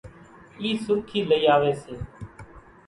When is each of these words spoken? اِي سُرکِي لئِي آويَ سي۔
اِي 0.61 0.69
سُرکِي 0.83 1.19
لئِي 1.29 1.47
آويَ 1.55 1.73
سي۔ 1.81 1.95